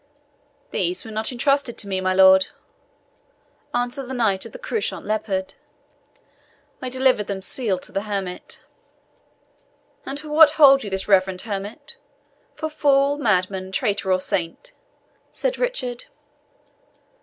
"These 0.71 1.05
were 1.05 1.11
not 1.11 1.31
entrusted 1.31 1.77
to 1.77 1.87
me, 1.87 2.01
my 2.01 2.11
lord," 2.11 2.47
answered 3.71 4.07
the 4.07 4.15
Knight 4.15 4.47
of 4.47 4.51
the 4.51 4.57
Couchant 4.57 5.05
Leopard. 5.05 5.53
"I 6.81 6.89
delivered 6.89 7.27
them 7.27 7.43
sealed 7.43 7.83
to 7.83 7.91
the 7.91 8.01
hermit." 8.01 8.63
"And 10.03 10.19
for 10.19 10.29
what 10.29 10.53
hold 10.57 10.83
you 10.83 10.89
this 10.89 11.07
reverend 11.07 11.41
hermit 11.43 11.97
for 12.55 12.67
fool, 12.67 13.19
madman, 13.19 13.71
traitor, 13.71 14.11
or 14.11 14.19
saint?" 14.19 14.73
said 15.31 15.59
Richard. 15.59 16.05